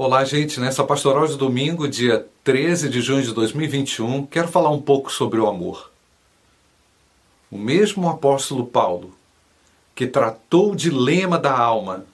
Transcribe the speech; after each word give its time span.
Olá, 0.00 0.24
gente. 0.24 0.60
Nessa 0.60 0.84
pastoral 0.84 1.26
de 1.26 1.36
domingo, 1.36 1.88
dia 1.88 2.24
13 2.44 2.88
de 2.88 3.00
junho 3.00 3.20
de 3.20 3.34
2021, 3.34 4.26
quero 4.26 4.46
falar 4.46 4.70
um 4.70 4.80
pouco 4.80 5.10
sobre 5.10 5.40
o 5.40 5.48
amor. 5.48 5.90
O 7.50 7.58
mesmo 7.58 8.08
apóstolo 8.08 8.64
Paulo, 8.64 9.12
que 9.96 10.06
tratou 10.06 10.70
o 10.70 10.76
dilema 10.76 11.36
da 11.36 11.52
alma 11.58 12.06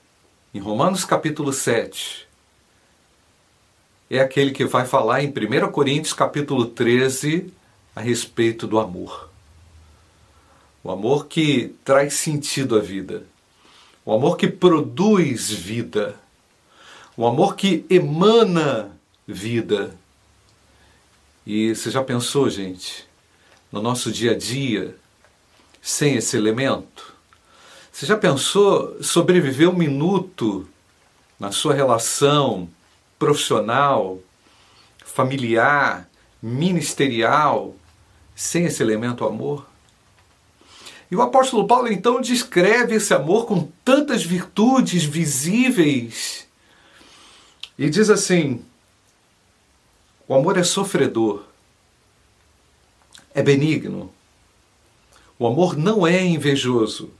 em 0.51 0.59
Romanos 0.59 1.05
capítulo 1.05 1.53
7, 1.53 2.27
é 4.09 4.19
aquele 4.19 4.49
que 4.49 4.65
vai 4.65 4.87
falar 4.87 5.23
em 5.23 5.27
1 5.27 5.71
Coríntios 5.71 6.13
capítulo 6.13 6.65
13 6.65 7.53
a 7.95 8.01
respeito 8.01 8.65
do 8.65 8.79
amor. 8.79 9.29
O 10.83 10.89
amor 10.89 11.27
que 11.27 11.75
traz 11.85 12.15
sentido 12.15 12.77
à 12.77 12.79
vida. 12.79 13.27
O 14.03 14.11
amor 14.11 14.37
que 14.37 14.47
produz 14.47 15.51
vida 15.51 16.24
um 17.17 17.25
amor 17.25 17.55
que 17.55 17.85
emana 17.89 18.91
vida. 19.27 19.95
E 21.45 21.73
você 21.73 21.89
já 21.89 22.03
pensou, 22.03 22.49
gente, 22.49 23.07
no 23.71 23.81
nosso 23.81 24.11
dia 24.11 24.31
a 24.31 24.37
dia, 24.37 24.95
sem 25.81 26.15
esse 26.15 26.35
elemento? 26.35 27.13
Você 27.91 28.05
já 28.05 28.17
pensou 28.17 29.01
sobreviver 29.01 29.69
um 29.69 29.75
minuto 29.75 30.67
na 31.39 31.51
sua 31.51 31.73
relação 31.73 32.67
profissional, 33.17 34.19
familiar, 35.05 36.09
ministerial, 36.41 37.75
sem 38.35 38.65
esse 38.65 38.83
elemento 38.83 39.23
amor? 39.23 39.65
E 41.09 41.15
o 41.15 41.21
apóstolo 41.21 41.67
Paulo 41.67 41.87
então 41.87 42.19
descreve 42.19 42.95
esse 42.95 43.13
amor 43.13 43.45
com 43.45 43.69
tantas 43.85 44.23
virtudes 44.23 45.03
visíveis 45.03 46.44
e 47.77 47.89
diz 47.89 48.09
assim: 48.09 48.63
o 50.27 50.33
amor 50.33 50.57
é 50.57 50.63
sofredor, 50.63 51.43
é 53.33 53.43
benigno. 53.43 54.11
O 55.37 55.45
amor 55.45 55.77
não 55.77 56.07
é 56.07 56.23
invejoso. 56.23 57.11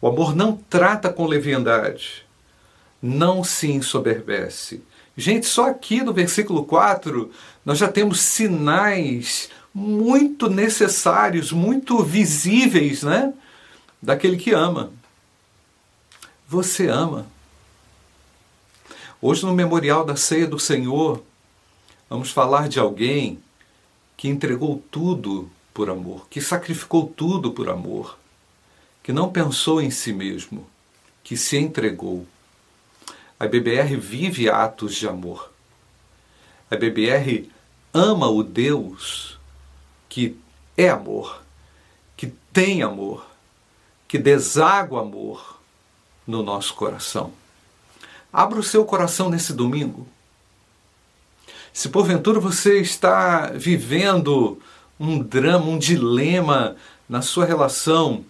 O 0.00 0.08
amor 0.08 0.34
não 0.34 0.56
trata 0.56 1.12
com 1.12 1.26
leviandade. 1.26 2.24
Não 3.02 3.44
se 3.44 3.70
ensoberbece. 3.70 4.82
Gente, 5.16 5.46
só 5.46 5.68
aqui 5.68 6.02
no 6.02 6.12
versículo 6.12 6.64
4 6.64 7.30
nós 7.64 7.78
já 7.78 7.88
temos 7.88 8.20
sinais 8.20 9.50
muito 9.74 10.48
necessários, 10.48 11.52
muito 11.52 12.02
visíveis, 12.02 13.02
né? 13.02 13.34
Daquele 14.00 14.36
que 14.36 14.52
ama. 14.52 14.90
Você 16.48 16.88
ama. 16.88 17.26
Hoje, 19.28 19.44
no 19.44 19.52
memorial 19.52 20.04
da 20.04 20.14
ceia 20.14 20.46
do 20.46 20.56
Senhor, 20.56 21.20
vamos 22.08 22.30
falar 22.30 22.68
de 22.68 22.78
alguém 22.78 23.42
que 24.16 24.28
entregou 24.28 24.80
tudo 24.88 25.50
por 25.74 25.90
amor, 25.90 26.28
que 26.30 26.40
sacrificou 26.40 27.08
tudo 27.08 27.50
por 27.50 27.68
amor, 27.68 28.16
que 29.02 29.12
não 29.12 29.32
pensou 29.32 29.82
em 29.82 29.90
si 29.90 30.12
mesmo, 30.12 30.64
que 31.24 31.36
se 31.36 31.56
entregou. 31.56 32.24
A 33.36 33.48
BBR 33.48 33.96
vive 33.96 34.48
atos 34.48 34.94
de 34.94 35.08
amor. 35.08 35.50
A 36.70 36.76
BBR 36.76 37.50
ama 37.92 38.28
o 38.28 38.44
Deus 38.44 39.40
que 40.08 40.38
é 40.76 40.88
amor, 40.88 41.42
que 42.16 42.28
tem 42.52 42.80
amor, 42.80 43.26
que 44.06 44.18
deságua 44.18 45.00
amor 45.00 45.58
no 46.24 46.44
nosso 46.44 46.72
coração. 46.74 47.32
Abra 48.32 48.58
o 48.58 48.62
seu 48.62 48.84
coração 48.84 49.30
nesse 49.30 49.52
domingo. 49.52 50.06
Se 51.72 51.90
porventura 51.90 52.40
você 52.40 52.80
está 52.80 53.48
vivendo 53.48 54.58
um 54.98 55.18
drama, 55.18 55.66
um 55.66 55.78
dilema 55.78 56.74
na 57.06 57.20
sua 57.20 57.44
relação 57.44 58.24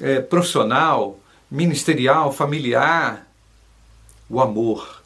é, 0.00 0.20
profissional, 0.20 1.18
ministerial, 1.50 2.30
familiar, 2.32 3.26
o 4.28 4.40
amor 4.40 5.02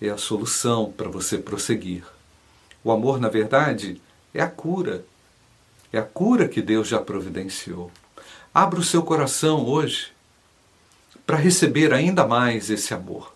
é 0.00 0.08
a 0.08 0.18
solução 0.18 0.92
para 0.92 1.08
você 1.08 1.38
prosseguir. 1.38 2.04
O 2.82 2.90
amor, 2.90 3.20
na 3.20 3.28
verdade, 3.28 4.00
é 4.34 4.42
a 4.42 4.48
cura. 4.48 5.04
É 5.92 5.98
a 5.98 6.02
cura 6.02 6.48
que 6.48 6.60
Deus 6.60 6.88
já 6.88 6.98
providenciou. 6.98 7.90
Abra 8.52 8.80
o 8.80 8.84
seu 8.84 9.02
coração 9.02 9.64
hoje 9.64 10.12
para 11.24 11.36
receber 11.36 11.92
ainda 11.94 12.26
mais 12.26 12.68
esse 12.68 12.92
amor 12.92 13.31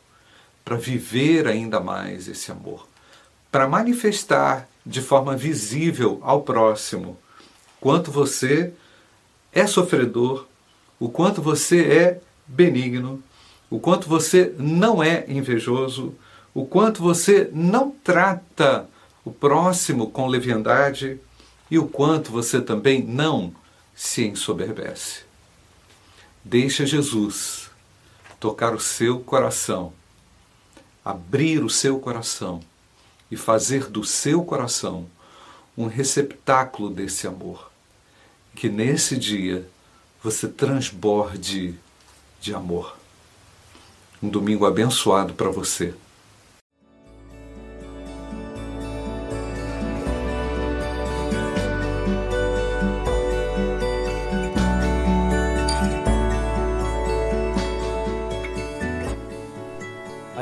para 0.67 0.77
viver 0.77 1.47
ainda 1.47 1.79
mais 1.79 2.27
esse 2.27 2.51
amor, 2.51 2.89
para 3.53 3.69
manifestar 3.69 4.69
de 4.85 5.01
forma 5.01 5.37
visível 5.37 6.19
ao 6.25 6.43
próximo 6.43 7.17
quanto 7.81 8.11
você 8.11 8.73
é 9.53 9.65
sofredor, 9.65 10.45
o 10.99 11.09
quanto 11.09 11.41
você 11.41 11.83
é 11.83 12.21
benigno, 12.49 13.23
o 13.71 13.79
quanto 13.79 14.09
você 14.09 14.53
não 14.59 15.01
é 15.01 15.25
invejoso, 15.29 16.13
o 16.53 16.67
quanto 16.67 17.01
você 17.01 17.49
não 17.53 17.93
trata 18.03 18.89
o 19.25 19.31
próximo 19.31 20.11
com 20.11 20.27
leviandade 20.27 21.21
e 21.71 21.79
o 21.79 21.87
quanto 21.87 22.33
você 22.33 22.61
também 22.61 23.05
não 23.05 23.55
se 23.95 24.27
ensoberbece. 24.27 25.21
Deixa 26.45 26.85
Jesus 26.85 27.71
tocar 28.41 28.75
o 28.75 28.81
seu 28.81 29.21
coração 29.21 29.93
abrir 31.07 31.63
o 31.63 31.71
seu 31.71 32.01
coração 32.01 32.61
e 33.31 33.37
fazer 33.37 33.89
do 33.89 34.03
seu 34.03 34.43
coração 34.43 35.07
um 35.79 35.87
receptáculo 35.87 36.91
desse 36.91 37.29
amor. 37.29 37.71
Que 38.57 38.69
nesse 38.69 39.17
dia 39.17 39.69
você 40.21 40.49
transborde 40.49 41.79
de 42.41 42.53
amor. 42.53 42.99
Um 44.21 44.29
domingo 44.29 44.67
abençoado 44.67 45.33
para 45.33 45.49
você. 45.49 45.95